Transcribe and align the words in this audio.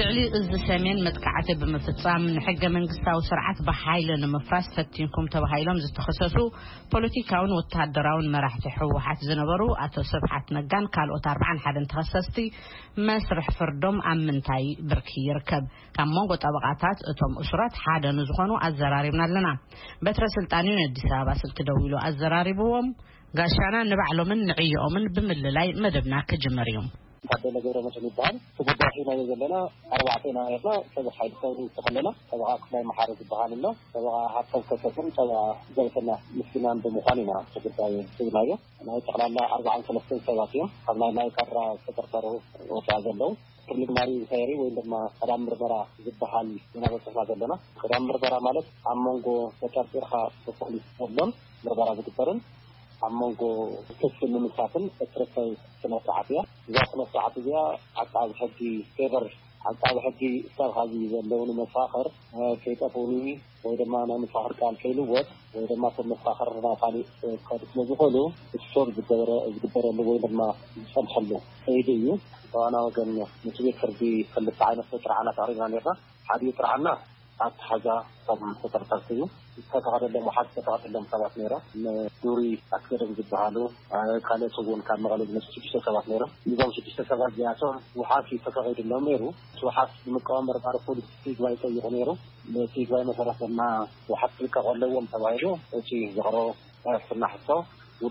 ልዕሊ 0.00 0.18
እዚ 0.38 0.48
ሰሜን 0.68 0.98
መጥካዕቲ 1.04 1.48
ብምፍፃም 1.60 2.22
ንሕገ 2.34 2.62
መንግስታዊ 2.74 3.18
ስርዓት 3.28 3.58
ብሓይሊ 3.68 4.08
ንምፍራስ 4.22 4.66
ፈቲንኩም 4.74 5.26
ተሂሎም 5.34 5.78
ዝተከሰሱ 5.84 6.36
ፖለቲካዊን 6.92 7.54
ወደራዊን 7.58 8.28
መራቲ 8.34 8.62
ሕወሓት 8.78 9.20
ዝነበሩ 9.28 9.60
ኣቶ 9.84 9.94
ስብሓት 10.12 10.48
ነጋን 10.56 10.88
ካኦት 10.96 11.28
4ሓ 11.34 11.64
ተኸሰስቲ 11.92 12.36
መስርሕ 13.06 13.48
ፍርዶም 13.60 13.98
ኣብ 14.10 14.20
ምንታይ 14.28 14.66
ብርኪ 14.90 15.12
ይርከብ 15.28 15.64
ካብ 15.98 16.10
መንጎ 16.18 16.30
ጠበቃታት 16.44 17.00
እቶም 17.12 17.34
እስራት 17.44 17.76
ሓደ 17.86 18.04
ንዝኾኑ 18.18 18.52
ኣዘራሪብና 18.68 19.22
ኣለና 19.28 19.48
በትረስልጣእዩ 20.04 20.76
ዲስ 20.98 21.08
ኣበባ 21.20 21.36
ስል 21.44 21.54
ደው 21.70 21.80
ሉ 21.94 21.96
ኣዘራዎም 22.10 22.88
ጋሻና 23.40 23.76
ንባዕሎምን 23.92 24.42
ንዕይኦምን 24.52 25.06
ብምላይ 25.16 25.68
መደብና 25.84 26.14
ክጅመር 26.32 26.68
እዩ 26.74 26.78
ካደለ 27.28 27.56
ገብረ 27.64 27.78
መደን 27.84 28.04
ይበሃል 28.08 28.36
ትጉዳይ 28.56 28.90
ሒናዮ 28.98 29.20
ዘለና 29.30 29.54
ኣርባዕተና 29.96 30.38
ና 30.52 30.66
ሰብ 30.94 31.06
ሓይሊ 31.16 31.32
ሰብ 31.42 31.58
ተከለና 31.76 32.08
ከብቃ 32.30 32.48
ክፍላይ 32.62 32.82
መሓር 32.90 33.10
ዝበሃል 33.20 33.52
ኣሎ 33.56 33.64
ፀብቃ 33.94 34.12
ሓከብከሰትን 34.34 35.08
ፀብቃ 35.16 35.40
ዘብሰና 35.76 36.10
ምስግናን 36.38 36.78
ብምኳኑ 36.84 37.18
ኢና 37.24 37.32
ትጉዳይ 37.54 37.94
ፅብናዮ 38.18 38.50
ናይ 38.88 39.00
ጠቕላላ 39.08 39.38
ኣርባዓን 39.56 39.84
ሰለስተን 39.88 40.20
ሰባት 40.28 40.52
እዮም 40.56 40.70
ካብ 40.86 41.02
ይ 41.08 41.12
ናይ 41.18 41.28
ካድራ 41.38 41.58
ዝተጠርታሪ 41.84 42.28
ወፋ 42.76 42.88
ዘለዉ 43.06 43.30
ክሊማር 43.68 44.10
ሳየር 44.30 44.50
ወይ 44.62 44.68
ድማ 44.78 44.92
ከዳም 45.20 45.42
ምርመራ 45.46 45.74
ዝበሃል 46.06 46.48
ና 46.82 46.90
በፍና 46.92 47.18
ዘለና 47.30 47.52
ክዳም 47.80 48.04
ምርመራ 48.10 48.34
ማለት 48.48 48.68
ኣብ 48.90 48.98
መንጎ 49.06 49.26
ተጠርፂርካ 49.62 50.12
ብኮሊስ 50.44 50.84
ዘሎን 51.04 51.30
ምርመራ 51.64 51.88
ዝግበርን 52.00 52.38
ኣብ 53.04 53.12
መንጎ 53.20 53.40
ክስን 54.00 54.30
ንምሳፍን 54.34 54.84
እትረሰብ 55.04 55.48
ስነስዓት 55.80 56.26
እያ 56.32 56.38
እዛ 56.68 56.76
ክነስዓት 56.90 57.34
እዚኣ 57.40 57.58
ዓጣቢ 58.02 58.30
ሕጊ 58.40 58.58
ፌቨር 58.96 59.24
ዓቃቢ 59.70 59.96
ሕጊ 60.04 60.20
ሳብካዝዘለ 60.56 61.30
መሰኻኽር 61.60 62.06
ተኣፖ 62.80 62.94
ወይ 63.64 63.74
ድማ 63.80 63.94
ናይ 64.10 64.18
መሰኻኽር 64.24 64.52
ቃል 64.60 64.74
ከይልወት 64.82 65.28
ወይ 65.56 65.64
ድማ 65.72 65.84
መሰኻኽር 66.12 66.48
ናብ 66.66 66.74
ካሊእ 66.82 67.04
ስለዝኮእሉ 67.70 68.16
እቲ 68.56 68.64
ሰር 68.74 68.88
ዝዝግበረሉ 68.98 69.98
ወይ 70.10 70.18
ድማ 70.24 70.40
ዝፀምሐሉ 70.84 71.30
እድ 71.76 71.88
እዩ 71.96 72.06
ከዋና 72.52 72.76
ወገን 72.86 73.10
ነቲ 73.46 73.56
ቤት 73.66 73.76
ፍርዲ 73.82 74.00
ክል 74.32 74.48
ዓይነት 74.70 74.90
ጥርዓና 75.04 75.28
ተቅሪብና 75.38 75.66
ርና 75.78 75.90
ሓደኡ 76.30 76.50
ጥርዓና 76.58 76.86
ኣብ 77.44 77.52
ተሓዛ 77.60 77.86
ከ 78.26 78.34
ክተርታርቲ 78.60 79.08
እዩ 79.14 79.22
ዝተፈቐደሎም 79.54 80.24
ዋሓት 80.28 80.46
ዝተፈቐደሎም 80.54 81.04
ሰባት 81.12 81.34
ነይሮም 81.40 81.62
ንዱሪ 81.84 82.40
ኣትገደም 82.76 83.10
ዝበሃሉ 83.18 83.56
ካልኦት 84.26 84.56
እውን 84.62 84.80
ካብ 84.86 84.98
መቐሊ 85.06 85.20
ዝነፁ 85.30 85.46
ሽዱሽተ 85.56 85.78
ሰባት 85.88 86.06
ነይሮም 86.12 86.32
እዞም 86.52 86.72
ሽዱሽተ 86.76 87.00
ሰባት 87.10 87.32
ዝያቶ 87.38 87.62
ውሓፍ 88.00 88.26
እዩተፈቀዱሎም 88.34 89.04
ነይሩ 89.10 89.22
እቲ 89.54 89.62
ውሓት 89.68 89.90
ብምቀወሚ 90.06 90.44
መርማሮ 90.50 90.76
ፖሊ 90.86 90.98
ግባይ 91.38 91.54
ይጠይቁ 91.56 91.84
ነይሩ 91.98 92.08
ቲ 92.74 92.86
ግባይ 92.88 93.04
መሰረት 93.12 93.38
ድማ 93.46 93.60
ውሓት 94.10 94.32
ክልቀቀለዎም 94.38 95.08
ተባሂሉ 95.14 95.46
እቲ 95.80 95.90
ዘቕረቡ 96.18 96.46
ፍናሕቶ 97.08 97.48
ው 98.04 98.08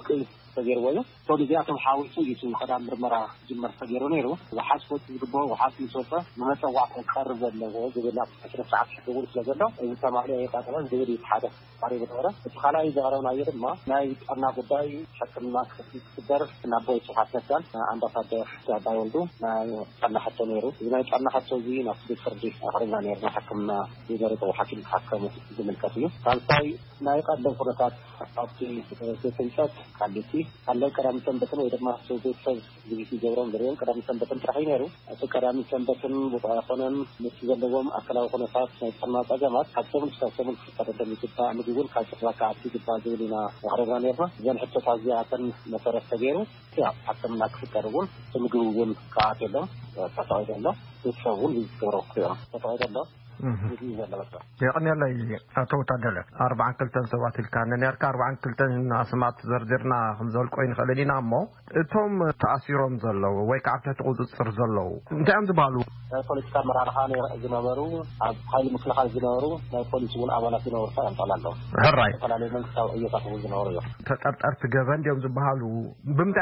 ተገይርዎ 0.58 0.86
እዩ 0.92 1.00
እቶም 1.26 1.42
እዚኣቶም 1.44 1.78
ሓዊሱ 1.84 2.16
ቀዳም 2.60 2.82
ምርመራ 2.88 3.16
ጅመር 3.48 3.72
ተገይሩ 3.80 4.04
ነይሩ 4.14 4.28
ብሓዝፖት 4.58 5.04
ዝግበ 5.14 5.36
ውሓትን 5.52 5.88
ሰፈ 5.96 6.10
ንመፀዋዕዕ 6.40 6.90
ክቀርብ 7.08 7.42
ዘለዎ 7.44 7.84
ዝብል 7.96 8.16
ና 8.18 8.22
ዓሽ 8.48 8.54
ሰዓት 8.72 8.90
ሕውል 9.06 9.26
ስለ 9.32 9.40
ዘሎ 9.48 9.62
እዚ 9.86 9.92
ተማልኦ 10.04 10.38
ይቀረመን 10.44 10.88
ዝብል 10.92 11.12
ሓደ 11.32 11.46
ቀሪቡ 11.82 12.02
ነበረ 12.10 12.28
እቲ 12.48 12.54
ካልኣይ 12.64 12.90
ዘቀረብናዩ 12.98 13.40
ድማ 13.50 13.66
ናይ 13.92 14.08
ጠና 14.28 14.44
ጉዳይ 14.60 14.88
ሕክምና 15.20 15.58
ክበር 15.92 16.44
ናብ 16.74 16.84
ቦይስውሓት 16.90 17.30
መካል 17.38 17.64
ኣምባሳደር 17.94 18.48
ባይወልዱ 18.86 19.16
ናይ 19.46 19.70
ጠና 20.02 20.16
ሕቶ 20.28 20.38
ነሩ 20.54 20.66
እዚ 20.80 20.88
ናይ 20.96 21.06
ጠና 21.12 21.26
ሕቶ 21.38 21.50
እዚ 21.64 21.68
ናብ 21.90 22.00
ፍርዲ 22.24 22.44
ኣክርና 22.70 22.96
ርና 23.12 23.26
ሕክምና 23.38 23.72
መሪቀ 24.10 24.44
ሓኪም 24.60 24.80
ዝሓከሙ 24.86 25.24
ዝምልከት 25.58 25.94
እዩ 26.00 26.06
ካብታይ 26.26 26.68
ናይ 27.08 27.20
ቀለም 27.28 27.56
ኩነታት 27.62 27.94
ኣብቲ 28.42 28.60
ፍንፀት 29.38 29.74
ካልቲ 29.98 30.32
ካለይ 30.66 30.90
ከዳሚ 30.96 31.18
ሰንበትን 31.26 31.60
ወይ 31.64 31.70
ድማ 31.74 31.88
ሰ 32.06 32.18
ቤተሰብ 32.24 32.58
ግዝት 32.90 33.10
ይገብሮም 33.16 33.50
ዝርዮም 33.54 33.78
ቀዳሚ 33.82 34.00
ሰንበትን 34.08 34.42
ትራክ 34.44 34.58
ነይሩ 34.70 34.84
እቲ 35.14 35.22
ቀዳሚ 35.36 35.58
ሰንበትን 35.72 36.14
ብቕ 36.34 36.44
ይኮነን 36.60 36.96
ም 37.24 37.32
ዘለዎም 37.50 37.88
ኣካላዊ 38.00 38.26
ኩነታት 38.34 38.72
ናይ 38.82 38.92
ጠድማ 39.00 39.24
ፃጀማት 39.32 39.68
ካብ 39.76 39.86
ሰምን 39.94 40.12
ሰምን 40.38 40.56
ክፍካደሎም 40.62 41.18
ባ 41.36 41.50
ምግቢውን 41.58 41.90
ካብ 41.96 42.06
ፅትባ 42.12 42.30
ከባት 42.40 42.80
ባ 42.88 42.98
ዝብል 43.04 43.22
ኢና 43.28 43.36
ባክሪድና 43.66 43.98
ነርና 44.06 44.28
እዘን 44.40 44.60
ሕቶትዝያትን 44.64 45.44
መሰረት 45.76 46.06
ተገይሩ 46.14 46.38
ሓተምና 47.10 47.42
ክፍቀድ 47.58 47.88
እውን 47.92 48.08
ብምግቢ 48.34 48.64
እውን 48.72 48.92
ከባኣት 49.16 49.42
ሎም 49.58 49.70
ተፈቂ 49.98 50.30
ኣሎ 50.58 50.68
ቤተሰብእን 51.06 51.54
ዝትገብሮም 51.60 52.06
ክኦም 52.18 52.40
ተፈቂዶ 52.56 52.86
ኣሎ 52.96 53.08
ዘይቅኒለይ 54.60 55.14
ኣተወታደለ 55.62 56.18
ኣን 56.66 56.76
ክልተን 56.80 57.06
ሰባት 57.14 57.36
ኢልካ 57.42 57.56
ርካ 57.96 58.04
ኣን 58.28 58.36
ክልተን 58.44 58.74
ኣስማት 59.00 59.38
ዘርዝርና 59.52 59.94
ክምዘበልቆ 60.20 60.56
ይንክእልን 60.66 61.00
ኢና 61.06 61.12
እሞ 61.24 61.34
እቶም 61.82 62.14
ተኣሲሮም 62.44 62.94
ዘለዉ 63.04 63.36
ወይከዓ 63.50 63.74
ኣብ 63.76 63.80
ትሕቲ 63.86 64.00
ቁፅፅር 64.10 64.50
ዘለዉ 64.60 64.90
እንታይ 65.18 65.36
እዮም 65.38 65.46
ዝበሃሉፖለካ 65.50 66.54
መራር 66.70 66.90
ዝነበሩ 67.44 67.80
ኣብ 68.28 68.38
ይ 68.66 68.68
ምክካል 68.76 69.08
ዝነሩናፖሊኣት 69.16 70.62
ዝሩቕ 70.68 70.86
ኣተፈላለዩመዕዝሩእዮ 71.08 73.82
ተጠርጠርቲ 74.10 74.62
ገበን 74.76 75.00
ድኦም 75.08 75.20
ዝበሃሉ 75.28 75.62
ብምንታይ 76.18 76.42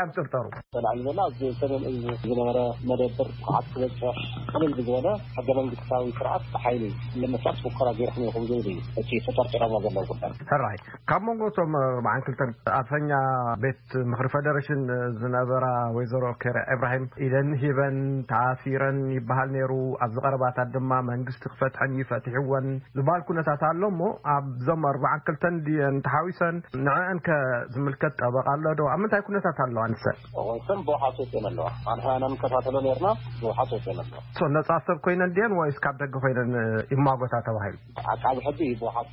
እዮ 1.44 1.48
ዝጥርጠሩኣሰሜዝበ 2.24 4.98
መደብርዝስት 5.36 6.82
ከእጠር 9.38 9.70
ዘራይ 10.52 10.78
ካብ 11.10 11.22
መንጎ 11.30 11.42
እቶም 11.50 11.74
ኣርዓን 11.98 12.22
ክልተን 12.26 12.52
ኣፈኛ 12.82 13.12
ቤት 13.64 13.84
ምክሪ 14.12 14.28
ፈደሬሽን 14.36 14.82
uh, 14.96 14.98
ዝነበራ 15.20 15.66
ወይዘሮ 15.96 16.26
ከ 16.44 16.54
ኢብራሂም 16.76 17.06
ኢደን 17.26 17.50
ሂበን 17.62 17.98
ተኣሲረን 18.32 19.00
ይበሃል 19.18 19.50
ነይሩ 19.56 19.72
ኣብዝ 20.06 20.18
ቀረባታት 20.26 20.70
ድማ 20.76 20.92
መንግስቲ 21.12 21.44
ክፈትሐን 21.54 21.94
ይፈትሕወን 22.02 22.68
ዝበሃል 22.98 23.24
ኩነታት 23.30 23.62
ኣሎ 23.70 23.82
እሞ 23.94 24.02
ኣብዞማ 24.36 24.84
ኣርበዓን 24.94 25.24
ክልተን 25.28 25.58
ድን 25.68 25.98
ተሓዊሰን 26.08 26.58
ንዕአንከ 26.88 27.30
ዝምልከት 27.76 28.16
ጠበቃ 28.24 28.48
ሎዶ 28.66 28.82
ኣብ 28.94 29.00
ምንታይ 29.04 29.24
ኩነታት 29.30 29.60
ኣለዋ 29.68 29.86
ንሰወይም 29.94 30.82
ውሓት 30.94 31.18
ወ 31.22 31.26
ኣለዋሎሓት 31.94 33.72
ወኣ 34.28 34.50
ነጻ 34.58 34.70
ሰብ 34.88 34.98
ኮይነን 35.08 35.34
ድአን 35.38 35.54
ወይስካብ 35.62 35.96
ደገ 36.04 36.16
ኮይነን 36.24 36.52
ኢማጎታ 36.96 37.36
ተባሂሉ 37.48 37.76
ኣቃቢ 38.14 38.38
ሕጊ 38.48 38.60
ብውሓት 38.80 39.10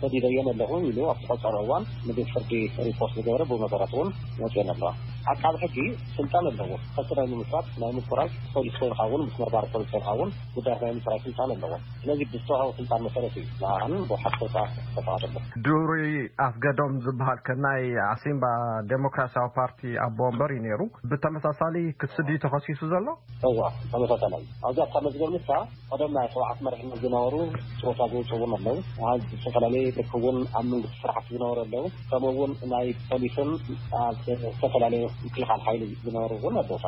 ሰዲደዮን 0.00 0.46
ኣለኹ 0.52 0.70
ሉ 0.96 1.06
ኣብ 1.12 1.18
ተቆፀሮ 1.24 1.54
እዋን 1.64 1.84
ግ 2.16 2.18
ፍርዲ 2.32 2.52
ሪፖርት 2.88 3.12
ዝገበረ 3.18 3.42
ብኡ 3.50 3.58
መሰረትውን 3.64 4.08
ንወፅዮን 4.38 4.70
ኣለዋ 4.74 4.90
ዓቃቢ 5.32 5.54
ሕጊ 5.64 5.76
ስልጣን 6.18 6.44
ኣለዎ 6.52 6.76
ከቲ 6.96 7.08
ናይ 7.18 7.26
ምስራት 7.40 7.66
ናይ 7.82 7.92
ምኩራይ 7.98 8.28
ፖሊሲ 8.54 8.78
ኮይውን 9.00 9.24
ስ 9.34 9.38
መርባር 9.42 9.66
ፖሊሲ 9.74 9.94
ውን 10.20 10.30
ጉዳ 10.56 10.68
ናይ 10.82 10.92
ምራይ 10.98 11.20
ስልጣን 11.26 11.50
ኣለዎ 11.56 11.78
ስለዚ 12.02 12.20
ብዝተዋህ 12.34 12.70
ስልጣን 12.80 13.02
መሰረት 13.08 13.36
እዩ 13.42 13.44
ንኣ 13.92 14.02
ብውሓት 14.10 14.34
ክ 14.40 14.46
ዝተፈደ 14.46 15.10
ኣሎ 15.16 15.44
ዱሪይ 15.68 16.10
ኣፍ 16.46 16.54
ገዶም 16.66 16.94
ዝበሃል 17.06 17.40
ከ 17.48 17.58
ናይ 17.66 17.82
ኣሲምባ 18.12 18.44
ዴሞክራሲያዊ 18.92 19.48
ፓርቲ 19.58 19.80
ኣቦ 20.06 20.18
ንበር 20.36 20.50
እዩ 20.56 20.62
ነይሩ 20.68 20.80
ብተመሳሳሊ 21.12 21.76
ክስድዩ 22.00 22.36
ተከሲሱ 22.46 22.80
ዘሎ 22.94 23.06
እ 23.34 23.50
ተመሳሳለ 23.94 24.34
እዩ 24.40 24.46
ኣብዚ 24.70 24.80
ከመዝገብሳ 24.94 25.50
ከዶም 25.92 26.12
ናይ 26.18 26.26
ክብሓት 26.34 26.58
መርሕ 26.64 26.80
ዝነበሩ 27.02 27.34
ፀወታ 27.80 28.00
ዝትእውን 28.12 28.52
ኣለዉ 28.56 28.76
ብ 28.96 28.98
ዝተፈላለዩ 29.30 29.84
ርክብውን 29.98 30.38
ኣብ 30.58 30.64
መንግስቲ 30.72 30.96
ስራሕት 31.04 31.26
ዝነበሩ 31.34 31.46
ኣለዉ 31.64 31.72
ከምኡ 32.10 32.32
ውን 32.40 32.52
ናይ 32.72 32.88
ፖሊስን 33.10 33.50
ዝተፈላለዩ 33.66 35.02
ምክልካል 35.24 35.62
ሃይሊ 35.68 35.84
ዝነበሩ 36.04 36.32
እውን 36.40 36.56
ኣቦታ 36.64 36.84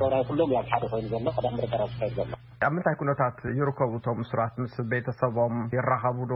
ሰብናይ 0.00 0.24
ኩሎም 0.30 0.54
ያብሓደ 0.58 0.82
ኮይኑ 0.94 1.06
ዘሎ 1.14 1.26
ከደ 1.36 1.46
ርገራ 1.66 1.82
ዝከይዱ 1.92 2.14
ዘሎ 2.20 2.32
ኣብ 2.66 2.72
ምንታይ 2.74 2.94
ኩነታት 3.00 3.38
ይርከቡ 3.58 3.92
እቶም 3.98 4.18
እስራት 4.24 4.54
ምስ 4.62 4.74
ቤተሰቦም 4.90 5.54
ይራኸቡዶ 5.74 6.32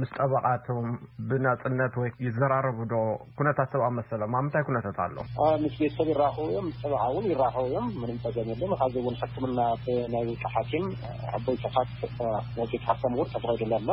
ምስ 0.00 0.10
ጠበቃቶም 0.18 0.86
ብነፅነት 1.28 1.94
ወይ 2.00 2.08
ይዘራረቡዶ 2.26 2.92
ኩነታት 3.38 3.68
ሰብ 3.74 3.82
መሰለም 3.96 4.34
ኣብምንታይ 4.38 4.62
ኩነታት 4.68 4.98
ኣሎምምስ 5.06 5.74
ቤተሰብ 5.80 6.06
ይራኽቡእዮም 6.12 6.68
ጠ 6.80 6.84
ውን 7.16 7.26
ይራኸቡእዮም 7.32 7.88
ካዚሕክምና 8.22 9.58
ናይ 10.14 10.24
ውጣ 10.30 10.42
ሓኪም 10.54 10.86
ኣቦይሰፋት 11.38 11.90
ትምኮዱሎኣሎ 13.02 13.88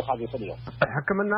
ርካብ 0.00 0.18
ይኽእል 0.26 0.42
እዮም 0.46 0.58
ሕክምና 0.96 1.34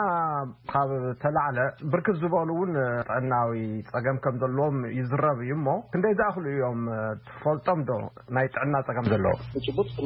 ካብ 0.72 0.90
ተላዕለ 1.24 1.58
ብርክት 1.92 2.16
ዝበሉእውን 2.22 2.72
ጥዕናዊ 3.10 3.60
ፀገም 3.92 4.18
ከም 4.24 4.36
ዘለዎም 4.44 4.78
ይዝረብ 5.00 5.38
እዩ 5.46 5.52
ሞ 5.68 5.74
ክንደይ 5.92 6.14
ዝኣኽሉ 6.18 6.44
እዮም 6.56 6.82
ትፈልጦም 7.28 7.80
ዶ 7.90 8.00
ናይ 8.38 8.46
ጥዕና 8.56 8.74
ፀገም 8.90 9.08
ዘለዎ 9.14 9.36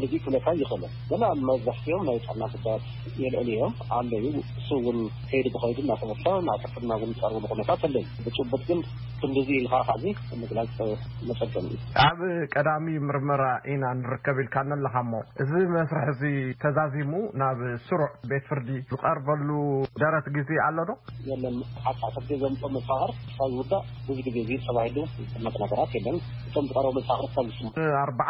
ን 0.00 0.08
ክፍለካ 0.12 0.46
ይኽእሉ 0.60 0.82
እና 1.14 1.24
መዛሕትዮም 1.48 2.02
ናይ 2.08 2.18
ፃና 2.26 2.42
ስተት 2.52 2.82
የልዕሊ 3.22 3.48
እዮም 3.56 3.74
ኣለዩ 3.96 4.26
ሱእውን 4.66 4.98
ሂድ 5.32 5.46
ብከይዱ 5.54 5.78
እናተፈ 5.84 6.22
ንኣብፈርትድና 6.46 6.92
እን 7.06 7.12
ዝቀርብሉኮነታት 7.18 7.78
ፈለዩ 7.82 8.04
ብፅቡትግን 8.26 8.80
ፍንዙ 9.20 9.48
ኢልካ 9.58 9.90
ዚ 10.02 10.12
ግላ 10.50 10.60
መፀደም 11.28 11.66
ኣብ 12.06 12.18
ቀዳሚ 12.54 12.86
ምርምራ 13.08 13.44
ኢና 13.72 13.84
ንርከብ 14.00 14.36
ኢልካ 14.42 14.56
ነለካ 14.70 14.96
እሞ 15.06 15.12
እዚ 15.42 15.50
መስርሒ 15.74 16.02
እዚ 16.12 16.22
ተዛዚሙ 16.62 17.12
ናብ 17.42 17.60
ስሩዕ 17.86 18.10
ቤት 18.32 18.44
ፍርዲ 18.50 18.68
ዝቀርበሉ 18.92 19.48
ደረት 20.02 20.26
ጊዜ 20.36 20.50
ኣሎ 20.66 20.78
ዶ 20.90 20.96
ዘም 21.42 21.46
መሰር 21.58 21.94
ዝዳእ 23.56 23.84
ዜዝ 25.06 25.08
መሰ 25.46 25.72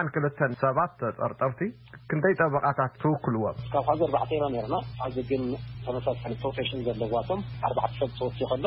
ኣዕን 0.00 0.08
ክልተን 0.14 0.52
ሰባት 0.64 0.92
ተጠርጠርቲ 1.02 1.60
ክንደይ 2.10 2.34
ጠበቃታት 2.42 2.92
ትውክልዎምካብ 3.04 3.88
ዕተ 4.20 4.32
ና 4.72 4.78
ግ 5.16 5.32
ተ 5.86 5.92
ን 6.76 6.80
ዘለዋቶም 6.86 7.40
ኣባ 7.68 7.78
ሰብ 7.98 8.10
ወከሎ 8.40 8.64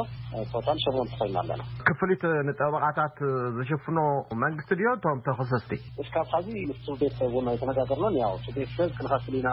ሸን 0.84 0.96
ኮይና 1.20 1.36
ኣለና 1.42 1.62
ክፍሊት 1.88 2.22
ንጠበቃታት 2.48 3.18
ዝሽፍኖ 3.58 4.00
መንግስቲ 4.44 4.72
ድዮ 4.80 4.90
እቶም 4.98 5.20
ተክሰስቲ 5.26 5.72
እካ 6.04 6.16
ካዚ 6.32 6.48
ምስ 6.70 6.86
ቤተሰብ 7.02 7.34
ኣተነጋገርሎ 7.54 8.04
ቤሰብ 8.58 8.90
ክንኸስል 8.98 9.36
ኢና 9.40 9.50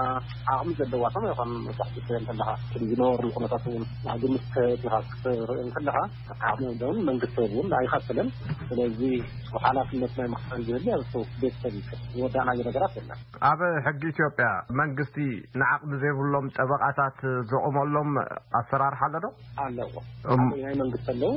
ቅሚ 0.58 0.68
ዘለዋቶም 0.80 1.24
ዝነበሩ 2.10 3.24
ቁት 3.34 3.42
ምብከካ 3.44 5.02
ቅሚ 5.24 6.94
መንሰብእ 7.08 7.56
ይከስልን 7.86 8.28
ስለ 8.68 9.06
ሓላፍነት 9.64 10.14
ናይ 10.34 10.62
ል 10.76 11.02
ዝል 11.10 11.24
ቤተሰብ 11.42 11.74
ወእናዩነገራት 12.22 12.94
ዘለ 12.98 13.10
ኣብ 13.50 13.60
ሕጊ 13.88 14.02
ኢትዮጵያ 14.14 14.46
መንግስቲ 14.82 15.18
ንቕሚ 15.60 15.92
ዘይብሎም 16.04 16.46
ጠበቃታት 16.58 17.18
ቅመሎም 17.64 18.10
ኣሰራርሓለ 18.58 19.14
ዶ 19.24 19.26
ኣ 19.64 19.66
ወናይ 20.30 20.74
መንግስት 20.82 21.06
ኣለዉ 21.12 21.32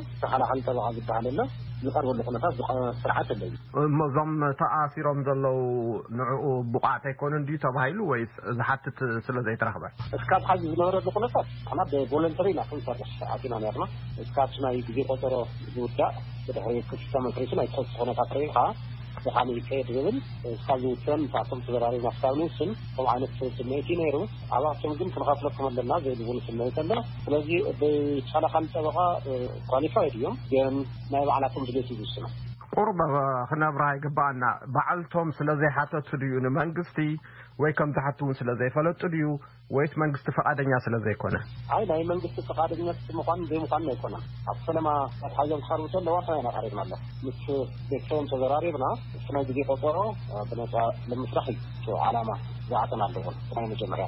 ሊተ 0.58 0.78
ዝበሃል 0.98 1.28
ሎ 1.38 1.42
ዝቀርበሉ 1.84 2.22
ነታት 2.38 2.58
ስርዓት 3.02 3.30
ኣለዩ 3.36 3.54
እዞም 4.08 4.32
ተኣሲሮም 4.62 5.20
ዘለዉ 5.28 5.60
ንዕኡ 6.20 6.44
ቡቃዕት 6.74 7.04
ኣይኮኑ 7.12 7.34
ተባሂሉ 7.66 8.00
ወይ 8.12 8.24
ዝሓትት 8.60 8.98
ስለዘይ 9.28 9.58
ተረክበል 9.64 9.92
እካብ 10.20 10.44
ካዚ 10.50 10.62
ዝነበረሉ 10.74 11.18
ነታት 11.26 11.48
ለንተሪና 12.26 12.60
ዝርሕ 12.88 13.12
ዓና 13.36 13.54
ና 13.64 13.90
እካብ 14.26 14.50
ይ 14.78 14.80
ዜ 14.96 15.08
ቆፀሮ 15.12 15.34
ዝውዳእ 15.76 16.14
ዘደክ 16.48 16.68
ይ 17.44 17.54
ነት 17.62 17.78
ር 18.40 18.56
ከሚከድ 19.26 19.88
ዝብል 19.96 20.18
ካዝውተን 20.66 21.22
ንዕቶም 21.32 21.60
ተዘራርብና 21.66 22.10
ክሳብ 22.16 22.34
ንውስን 22.40 22.70
ከም 22.96 23.08
ዓይነት 23.14 23.32
ስነዒትእዩ 23.58 23.98
ነይሩ 24.02 24.16
ኣብኣቶም 24.58 24.94
ግን 25.00 25.10
ክንኸፍለኩም 25.16 25.68
ኣለና 25.70 25.92
ዘይዝቡሉ 26.06 26.38
ስነት 26.48 26.70
ኣለና 26.84 26.94
ስለዚ 27.26 27.50
ብተፈላካሊ 27.82 28.66
ፀበቃ 28.76 28.98
ኳሊፋይድ 29.72 30.16
እዮም 30.20 30.38
ግን 30.54 30.78
ናይ 31.16 31.26
ባዕላቶም 31.32 31.68
ድልት 31.70 31.90
ዩውስና 31.98 32.26
ቁር 32.82 32.90
ክነብራይ 33.50 33.98
ግባኣና 34.04 34.46
በዓልቶም 34.74 35.30
ስለ 35.38 35.50
ዘይሓተቱ 35.62 36.10
ድዩ 36.22 36.34
ንመንግስቲ 36.46 36.98
ወይ 37.62 37.72
ከምዝሓት 37.78 38.20
እውን 38.24 38.36
ስለ 38.40 38.50
ዘይፈለጡ 38.60 39.02
ድዩ 39.14 39.28
ወይ 39.76 39.88
መንግስቲ 40.02 40.28
ፈቓደኛ 40.38 40.72
ስለ 40.86 40.96
ዘይኮነ 41.06 41.36
ናይ 41.90 42.04
መንግስቲ 42.12 42.38
ፈቃደኛ 42.50 42.84
ም 43.40 43.46
ዘይምን 43.50 43.70
ኣይኮነ 43.92 44.16
ኣብ 44.54 44.58
ፈለማ 44.68 44.88
ኣሓዞም 45.30 45.64
ክርብ 45.68 45.90
ለዋ 46.08 46.18
ናሪና 46.46 46.56
ኣለ 46.86 46.94
ምስ 47.26 47.42
ቤም 47.92 48.26
ተዘራሪብና 48.34 48.86
ይ 49.42 49.44
ዜ 49.58 49.70
ቆሮ 49.84 49.98
ብነ 50.52 50.62
ልምስራሕ 51.12 51.48
እዩ 51.56 51.92
ዓላማ 52.08 52.32
ዝዓጥም 52.70 53.04
ኣለዎ 53.08 53.26
ናይ 53.58 53.68
መጀመርያ 53.74 54.08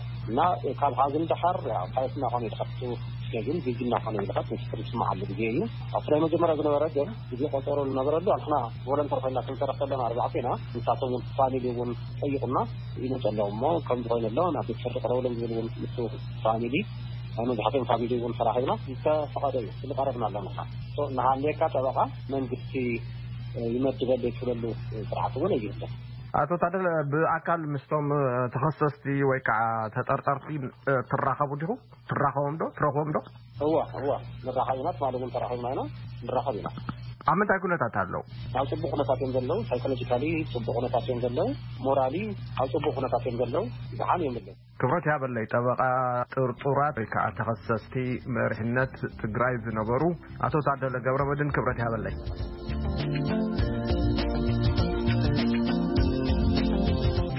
ካብካ 0.84 1.00
ዝንዳሓርየትና 1.16 2.24
ግግና 3.66 3.94
ብልካ 4.16 4.38
ስማዓሉ 4.92 5.20
ግዜ 5.30 5.42
እዩ 5.54 5.60
ኣብ 5.98 6.06
ናይ 6.14 6.20
መጀመርያ 6.24 6.54
ዝነበረ 6.60 6.86
ግዜ 7.32 7.42
ቆፀር 7.54 7.80
ዝነበረሉ 7.92 8.28
ኣክና 8.36 8.56
ለንተር 9.00 9.20
ኮይና 9.24 9.40
ምዝተረክተለና 9.48 10.02
ኣርባዕት 10.08 10.34
ኢና 10.40 10.50
ንሳቶም 10.76 11.14
ፋሚሊ 11.38 11.66
እውን 11.74 11.92
ፈይቁና 12.20 12.58
ኢኖፀለ 13.06 13.40
ሞ 13.62 13.72
ከምዝኮይኑሎ 13.88 14.48
ናብሪ 14.58 14.74
ክረብሎም 15.04 15.36
ዝብል 15.40 15.56
እውን 15.62 15.70
ም 15.86 16.22
ፋሚሊ 16.46 16.76
ናይ 17.38 17.46
መዛሓትም 17.50 17.86
ፋሚሊ 17.92 18.12
እውን 18.22 18.36
ተራኪብና 18.42 18.74
ዝተፈቐደ 18.92 19.56
እዩ 19.64 19.70
ዝቀረብና 19.92 20.24
ኣሎ 20.36 21.10
ንሃልካ 21.18 21.62
ጠብቃ 21.76 21.98
መንግስቲ 22.36 22.74
ይመድበለ 23.76 24.24
ትብለሉ 24.40 24.64
ስርዓት 25.12 25.34
እውን 25.40 25.54
ኣዩለ 25.58 25.84
ኣቶ 26.40 26.52
ታደለ 26.64 26.88
ብኣካል 27.12 27.62
ምስቶም 27.72 28.08
ተኸሰስቲ 28.54 29.06
ወይከዓ 29.30 29.60
ተጠርጠርቲ 29.96 30.48
ትራኸቡ 31.12 31.52
ዲኹ 31.62 31.72
ትቦምዶትረኽቦም 32.10 33.10
ዶእንራቢና 33.62 34.90
ማእ 35.14 35.28
ተራብ 35.36 35.56
ና 35.78 35.82
ንራኸ 36.28 36.48
ኢና 36.60 36.68
ኣብ 37.32 37.36
ምንታይ 37.40 37.60
ኩነታት 37.64 37.96
ኣለው 38.04 38.22
ናብ 38.54 38.66
ፅቡቅ 38.72 38.92
ነታት 39.02 39.20
እዮም 39.26 39.34
ዘለው 39.36 39.60
ሳኮሎጂካ 39.72 40.12
ፅቡቅ 40.54 40.76
ነታት 40.86 41.06
እዮም 41.10 41.20
ዘለው 41.26 41.50
ሞራሊ 41.86 42.16
ኣብ 42.64 42.68
ፅቡቅ 42.76 42.96
ነታት 43.06 43.26
እዮም 43.32 43.38
ዘለው 43.44 43.66
ዝሓ 44.00 44.10
እዮም 44.24 44.38
ዘ 44.46 44.56
ክብረት 44.84 45.08
ያበለይ 45.14 45.46
ጠበቃ 45.56 45.82
ጥርጡራት 46.36 46.98
ወይከዓ 47.02 47.26
ተኸሰስቲ 47.42 47.94
መርሕነት 48.38 48.96
ትግራይ 49.24 49.58
ዝነበሩ 49.68 50.04
ኣቶ 50.48 50.54
ታደለ 50.70 50.96
ገብረመድን 51.10 51.54
ክብረት 51.58 51.82
ያበለይ 51.86 53.51